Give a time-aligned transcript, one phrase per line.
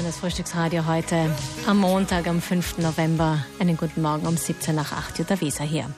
[0.00, 1.30] in das Frühstücksradio heute
[1.66, 2.78] am Montag, am 5.
[2.78, 3.44] November.
[3.58, 5.90] Einen guten Morgen um 17 nach 8 Jutta Weser hier.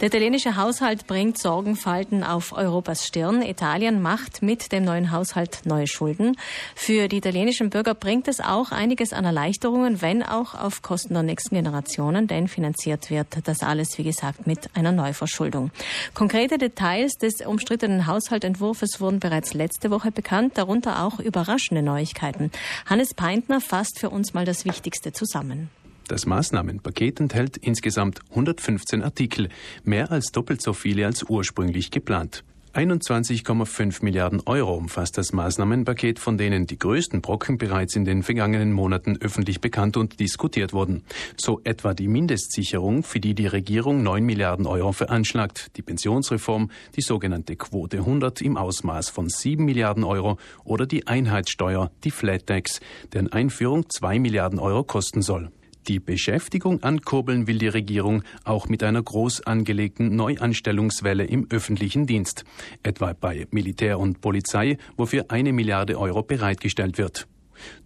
[0.00, 3.40] Der italienische Haushalt bringt Sorgenfalten auf Europas Stirn.
[3.40, 6.36] Italien macht mit dem neuen Haushalt neue Schulden.
[6.74, 11.22] Für die italienischen Bürger bringt es auch einiges an Erleichterungen, wenn auch auf Kosten der
[11.22, 15.70] nächsten Generationen, denn finanziert wird das alles, wie gesagt, mit einer Neuverschuldung.
[16.12, 22.50] Konkrete Details des umstrittenen Haushaltentwurfs wurden bereits letzte Woche bekannt, darunter auch überraschende Neuigkeiten.
[22.84, 23.14] Hannes
[23.46, 25.70] Peintner fasst für uns mal das Wichtigste zusammen.
[26.08, 29.50] Das Maßnahmenpaket enthält insgesamt 115 Artikel,
[29.84, 32.42] mehr als doppelt so viele als ursprünglich geplant.
[32.76, 38.70] 21,5 Milliarden Euro umfasst das Maßnahmenpaket, von denen die größten Brocken bereits in den vergangenen
[38.70, 41.02] Monaten öffentlich bekannt und diskutiert wurden.
[41.38, 47.00] So etwa die Mindestsicherung, für die die Regierung 9 Milliarden Euro veranschlagt, die Pensionsreform, die
[47.00, 52.80] sogenannte Quote 100 im Ausmaß von 7 Milliarden Euro oder die Einheitssteuer, die Flat Tax,
[53.14, 55.50] deren Einführung 2 Milliarden Euro kosten soll.
[55.88, 62.44] Die Beschäftigung ankurbeln will die Regierung auch mit einer groß angelegten Neuanstellungswelle im öffentlichen Dienst,
[62.82, 67.28] etwa bei Militär und Polizei, wofür eine Milliarde Euro bereitgestellt wird.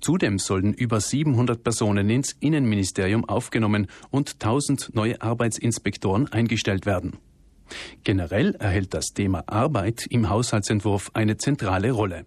[0.00, 7.18] Zudem sollen über 700 Personen ins Innenministerium aufgenommen und 1000 neue Arbeitsinspektoren eingestellt werden.
[8.02, 12.24] Generell erhält das Thema Arbeit im Haushaltsentwurf eine zentrale Rolle.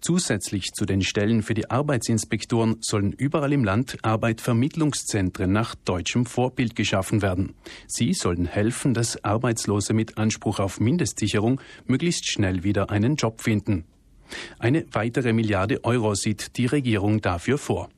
[0.00, 6.74] Zusätzlich zu den Stellen für die Arbeitsinspektoren sollen überall im Land Arbeitvermittlungszentren nach deutschem Vorbild
[6.76, 7.54] geschaffen werden.
[7.86, 13.84] Sie sollen helfen, dass Arbeitslose mit Anspruch auf Mindestsicherung möglichst schnell wieder einen Job finden.
[14.58, 17.88] Eine weitere Milliarde Euro sieht die Regierung dafür vor.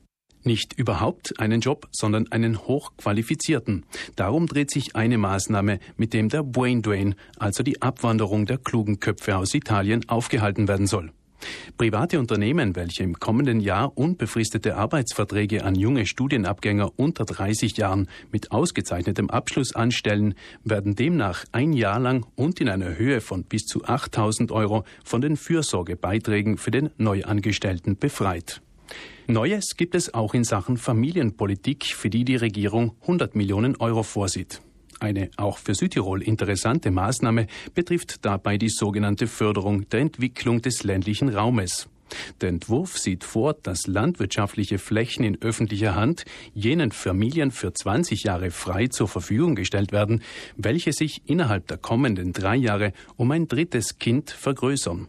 [0.45, 3.85] Nicht überhaupt einen Job, sondern einen hochqualifizierten.
[4.17, 8.99] Darum dreht sich eine Maßnahme, mit dem der Brain Drain, also die Abwanderung der klugen
[8.99, 11.13] Köpfe aus Italien, aufgehalten werden soll.
[11.77, 18.51] Private Unternehmen, welche im kommenden Jahr unbefristete Arbeitsverträge an junge Studienabgänger unter 30 Jahren mit
[18.51, 23.83] ausgezeichnetem Abschluss anstellen, werden demnach ein Jahr lang und in einer Höhe von bis zu
[23.83, 28.61] 8000 Euro von den Fürsorgebeiträgen für den Neuangestellten befreit.
[29.27, 34.61] Neues gibt es auch in Sachen Familienpolitik, für die die Regierung 100 Millionen Euro vorsieht.
[34.99, 41.29] Eine auch für Südtirol interessante Maßnahme betrifft dabei die sogenannte Förderung der Entwicklung des ländlichen
[41.29, 41.87] Raumes.
[42.41, 48.51] Der Entwurf sieht vor, dass landwirtschaftliche Flächen in öffentlicher Hand jenen Familien für 20 Jahre
[48.51, 50.21] frei zur Verfügung gestellt werden,
[50.55, 55.07] welche sich innerhalb der kommenden drei Jahre um ein drittes Kind vergrößern.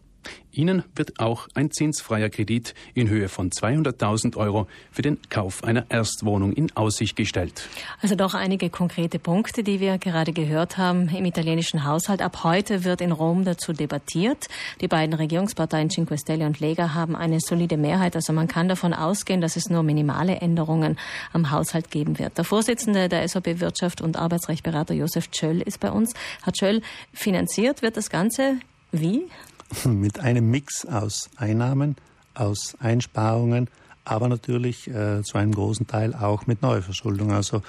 [0.52, 5.86] Ihnen wird auch ein zinsfreier Kredit in Höhe von 200.000 Euro für den Kauf einer
[5.90, 7.68] Erstwohnung in Aussicht gestellt.
[8.00, 12.22] Also doch einige konkrete Punkte, die wir gerade gehört haben im italienischen Haushalt.
[12.22, 14.46] Ab heute wird in Rom dazu debattiert.
[14.80, 18.14] Die beiden Regierungsparteien Cinque Stelle und Lega haben eine solide Mehrheit.
[18.14, 20.98] Also man kann davon ausgehen, dass es nur minimale Änderungen
[21.32, 22.38] am Haushalt geben wird.
[22.38, 26.14] Der Vorsitzende der SOP Wirtschaft und Arbeitsrechtberater Josef Tschöll ist bei uns.
[26.44, 26.82] Herr Tschöll,
[27.12, 28.56] finanziert wird das Ganze
[28.92, 29.26] wie?
[29.84, 31.96] mit einem Mix aus Einnahmen,
[32.34, 33.68] aus Einsparungen,
[34.04, 37.32] aber natürlich äh, zu einem großen Teil auch mit Neuverschuldung.
[37.32, 37.62] Also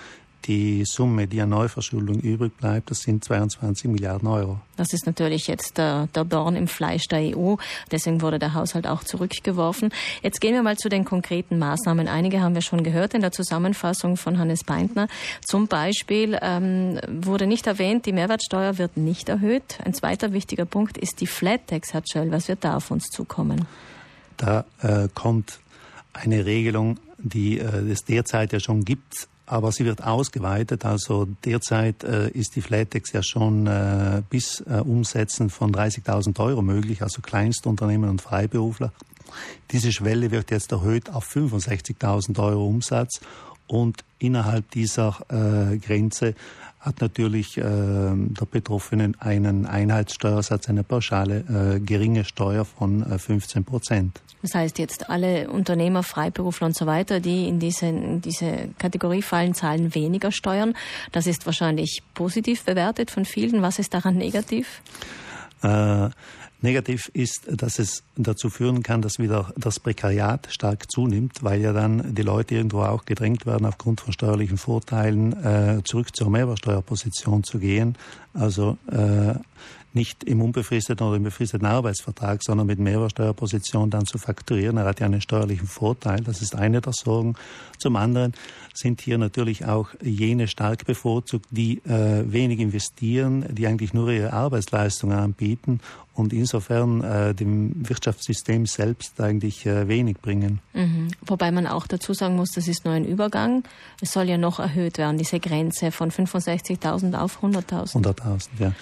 [0.47, 4.59] die Summe, die an Neuverschuldung übrig bleibt, das sind 22 Milliarden Euro.
[4.77, 7.55] Das ist natürlich jetzt der, der Dorn im Fleisch der EU.
[7.91, 9.89] Deswegen wurde der Haushalt auch zurückgeworfen.
[10.21, 12.07] Jetzt gehen wir mal zu den konkreten Maßnahmen.
[12.07, 15.07] Einige haben wir schon gehört in der Zusammenfassung von Hannes Beintner.
[15.45, 19.79] Zum Beispiel ähm, wurde nicht erwähnt, die Mehrwertsteuer wird nicht erhöht.
[19.83, 22.31] Ein zweiter wichtiger Punkt ist die Flat Tax, Herr Schell.
[22.31, 23.65] Was wird da auf uns zukommen?
[24.37, 25.59] Da äh, kommt
[26.13, 30.85] eine Regelung, die äh, es derzeit ja schon gibt, aber sie wird ausgeweitet.
[30.85, 36.61] Also derzeit äh, ist die Flatex ja schon äh, bis äh, Umsätzen von 30.000 Euro
[36.61, 38.91] möglich, also Kleinstunternehmen und Freiberufler.
[39.71, 43.19] Diese Schwelle wird jetzt erhöht auf 65.000 Euro Umsatz
[43.67, 46.35] und innerhalb dieser äh, Grenze
[46.79, 53.63] hat natürlich äh, der Betroffene einen Einheitssteuersatz, eine pauschale äh, geringe Steuer von äh, 15
[53.63, 54.21] Prozent.
[54.43, 59.23] Das heißt jetzt alle Unternehmer, Freiberufler und so weiter, die in diese, in diese Kategorie
[59.23, 60.75] fallen, zahlen weniger Steuern.
[61.11, 63.63] Das ist wahrscheinlich positiv bewertet von vielen.
[63.63, 64.81] Was ist daran negativ?
[65.63, 66.09] Äh,
[66.65, 71.73] Negativ ist, dass es dazu führen kann, dass wieder das Prekariat stark zunimmt, weil ja
[71.73, 77.43] dann die Leute irgendwo auch gedrängt werden, aufgrund von steuerlichen Vorteilen äh, zurück zur Mehrwertsteuerposition
[77.43, 77.97] zu gehen.
[78.33, 79.35] Also äh,
[79.95, 84.77] nicht im unbefristeten oder im befristeten Arbeitsvertrag, sondern mit Mehrwertsteuerposition dann zu fakturieren.
[84.77, 86.21] Er hat ja einen steuerlichen Vorteil.
[86.21, 87.35] Das ist eine der Sorgen.
[87.77, 88.33] Zum anderen
[88.73, 94.33] sind hier natürlich auch jene stark bevorzugt, die äh, wenig investieren, die eigentlich nur ihre
[94.33, 95.79] Arbeitsleistungen anbieten
[96.15, 100.59] und insofern äh, dem Wirtschaftssystem selbst eigentlich äh, wenig bringen.
[100.73, 101.09] Mhm.
[101.25, 103.63] Wobei man auch dazu sagen muss, das ist nur ein Übergang.
[104.01, 107.93] Es soll ja noch erhöht werden, diese Grenze von 65.000 auf 100.000.
[107.93, 108.73] 100.000, ja.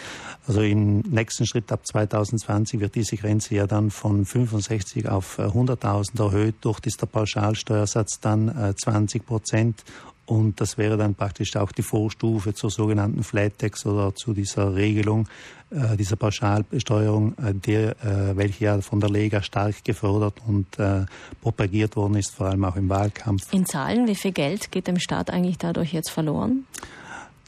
[0.47, 6.19] Also im nächsten Schritt ab 2020 wird diese Grenze ja dann von 65 auf 100.000
[6.19, 6.55] äh, erhöht.
[6.61, 9.83] Dort ist der Pauschalsteuersatz dann äh, 20 Prozent
[10.25, 14.73] und das wäre dann praktisch auch die Vorstufe zur sogenannten Flat Tax oder zu dieser
[14.73, 15.27] Regelung,
[15.69, 21.05] äh, dieser Pauschalbesteuerung, äh, der, äh, welche ja von der Lega stark gefördert und äh,
[21.41, 23.51] propagiert worden ist, vor allem auch im Wahlkampf.
[23.51, 26.65] In Zahlen, wie viel Geld geht dem Staat eigentlich dadurch jetzt verloren?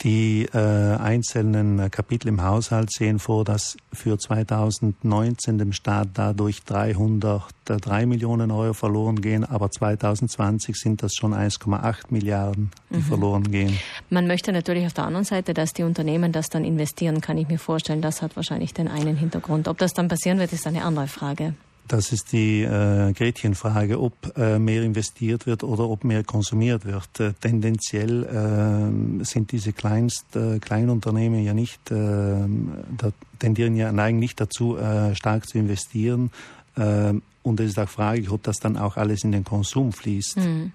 [0.03, 8.05] Die äh, einzelnen Kapitel im Haushalt sehen vor, dass für 2019 dem Staat dadurch 303
[8.05, 13.01] Millionen Euro verloren gehen, aber 2020 sind das schon 1,8 Milliarden, die mhm.
[13.03, 13.79] verloren gehen.
[14.09, 17.47] Man möchte natürlich auf der anderen Seite, dass die Unternehmen das dann investieren, kann ich
[17.47, 18.01] mir vorstellen.
[18.01, 19.67] Das hat wahrscheinlich den einen Hintergrund.
[19.69, 21.55] Ob das dann passieren wird, ist eine andere Frage.
[21.87, 27.19] Das ist die äh, Gretchenfrage, ob äh, mehr investiert wird oder ob mehr konsumiert wird.
[27.19, 34.17] Äh, tendenziell äh, sind diese Kleinst, äh, Kleinunternehmen ja nicht, äh, da tendieren ja neigen
[34.17, 36.31] nicht dazu, äh, stark zu investieren.
[36.75, 40.37] Äh, und es ist auch fraglich, ob das dann auch alles in den Konsum fließt.
[40.37, 40.71] Mhm.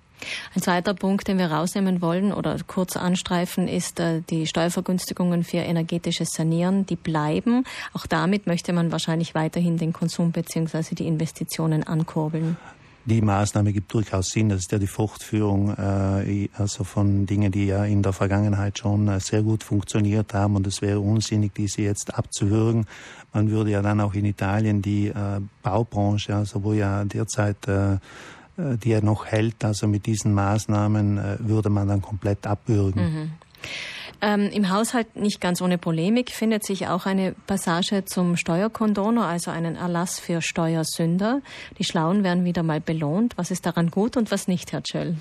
[0.54, 5.58] Ein zweiter Punkt, den wir rausnehmen wollen oder kurz anstreifen, ist äh, die Steuervergünstigungen für
[5.58, 6.86] energetisches Sanieren.
[6.86, 7.64] Die bleiben.
[7.92, 10.94] Auch damit möchte man wahrscheinlich weiterhin den Konsum bzw.
[10.94, 12.56] die Investitionen ankurbeln.
[13.06, 14.50] Die Maßnahme gibt durchaus Sinn.
[14.50, 19.08] Das ist ja die Fortführung äh, also von Dingen, die ja in der Vergangenheit schon
[19.08, 20.54] äh, sehr gut funktioniert haben.
[20.54, 22.86] Und es wäre unsinnig, diese jetzt abzuwürgen.
[23.32, 27.96] Man würde ja dann auch in Italien die äh, Baubranche, also wo ja derzeit äh,
[28.76, 29.64] die er noch hält.
[29.64, 33.02] Also mit diesen Maßnahmen äh, würde man dann komplett abwürgen.
[33.02, 33.32] Mhm.
[34.22, 39.50] Ähm, Im Haushalt nicht ganz ohne Polemik findet sich auch eine Passage zum Steuerkondono, also
[39.50, 41.40] einen Erlass für Steuersünder.
[41.78, 43.38] Die Schlauen werden wieder mal belohnt.
[43.38, 45.16] Was ist daran gut und was nicht, Herr Tschöll?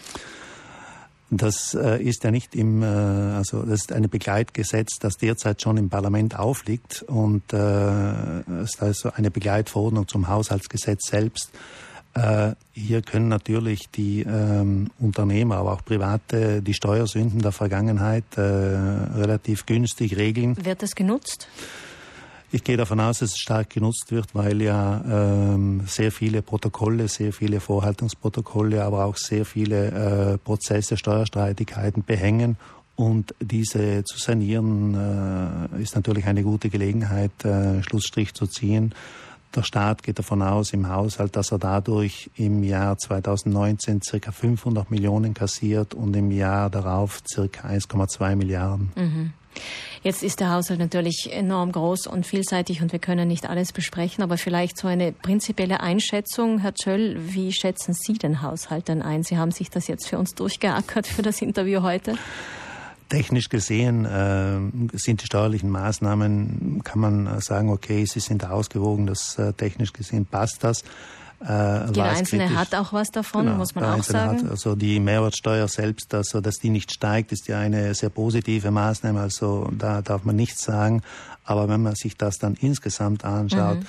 [1.32, 5.78] Das äh, ist ja nicht im, äh, also das ist ein Begleitgesetz, das derzeit schon
[5.78, 11.52] im Parlament aufliegt und äh, es ist also eine Begleitverordnung zum Haushaltsgesetz selbst.
[12.14, 18.42] Äh, hier können natürlich die ähm, Unternehmer, aber auch Private die Steuersünden der Vergangenheit äh,
[18.42, 20.58] relativ günstig regeln.
[20.66, 21.48] Wird das genutzt?
[22.52, 27.08] Ich gehe davon aus, dass es stark genutzt wird, weil ja ähm, sehr viele Protokolle,
[27.08, 32.58] sehr viele Vorhaltungsprotokolle, aber auch sehr viele äh, Prozesse, Steuerstreitigkeiten behängen.
[32.96, 34.96] Und diese zu sanieren
[35.76, 38.96] äh, ist natürlich eine gute Gelegenheit, äh, Schlussstrich zu ziehen.
[39.56, 44.92] Der Staat geht davon aus im Haushalt, dass er dadurch im Jahr 2019 circa 500
[44.92, 48.92] Millionen kassiert und im Jahr darauf circa 1,2 Milliarden.
[48.96, 49.34] Mhm.
[50.04, 54.24] Jetzt ist der Haushalt natürlich enorm groß und vielseitig und wir können nicht alles besprechen,
[54.24, 59.24] aber vielleicht so eine prinzipielle Einschätzung, Herr Tschöll, wie schätzen Sie den Haushalt denn ein?
[59.24, 62.16] Sie haben sich das jetzt für uns durchgeackert für das Interview heute.
[63.10, 69.38] Technisch gesehen äh, sind die steuerlichen Maßnahmen, kann man sagen, okay, sie sind ausgewogen, das
[69.40, 70.84] äh, technisch gesehen passt das.
[71.42, 72.58] Äh, Jeder Einzelne kritisch.
[72.58, 74.44] hat auch was davon, genau, muss man auch sagen.
[74.44, 78.72] Hat, also die Mehrwertsteuer selbst, also dass die nicht steigt, ist ja eine sehr positive
[78.72, 81.02] Maßnahme, also da darf man nichts sagen.
[81.46, 83.86] Aber wenn man sich das dann insgesamt anschaut mhm.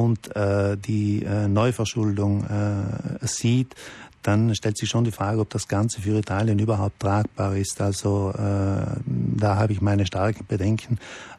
[0.00, 3.74] und äh, die äh, Neuverschuldung äh, sieht,
[4.22, 7.80] dann stellt sich schon die Frage, ob das Ganze für Italien überhaupt tragbar ist.
[7.80, 10.98] Also äh, da habe ich meine starken Bedenken,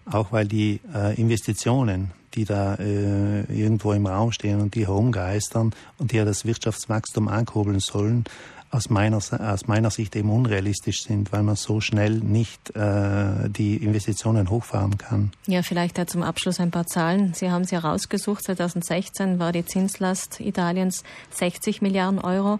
[0.09, 5.73] auch weil die äh, Investitionen, die da äh, irgendwo im Raum stehen und die herumgeistern
[5.97, 8.25] und die ja das Wirtschaftswachstum ankurbeln sollen,
[8.73, 13.77] aus meiner, aus meiner Sicht eben unrealistisch sind, weil man so schnell nicht äh, die
[13.77, 15.31] Investitionen hochfahren kann.
[15.45, 17.33] Ja, vielleicht da zum Abschluss ein paar Zahlen.
[17.35, 18.43] Sie haben sie herausgesucht.
[18.43, 22.59] 2016 war die Zinslast Italiens 60 Milliarden Euro.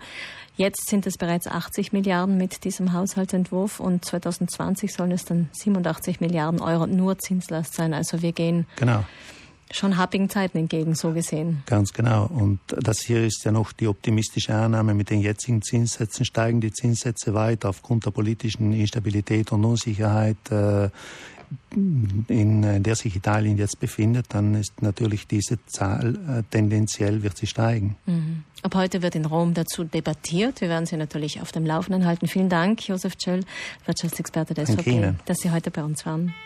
[0.56, 6.22] Jetzt sind es bereits 80 Milliarden mit diesem Haushaltsentwurf und 2020 sollen es dann 87
[6.22, 7.96] Milliarden Euro nur Zinslast sein.
[7.96, 9.04] Also wir gehen genau
[9.74, 11.64] schon happigen Zeiten entgegen, so gesehen.
[11.66, 12.28] Ganz genau.
[12.28, 16.72] Und das hier ist ja noch die optimistische Annahme, mit den jetzigen Zinssätzen steigen die
[16.72, 20.90] Zinssätze weiter aufgrund der politischen Instabilität und Unsicherheit, äh,
[22.28, 27.48] in der sich Italien jetzt befindet, dann ist natürlich diese Zahl äh, tendenziell wird sie
[27.48, 27.96] steigen.
[28.06, 28.44] Mhm.
[28.62, 30.62] Ab heute wird in Rom dazu debattiert.
[30.62, 32.28] Wir werden Sie natürlich auf dem Laufenden halten.
[32.28, 33.42] Vielen Dank, Josef Tschöll,
[33.86, 36.34] Wirtschaftsexperte der SVP, dass Sie heute bei uns waren.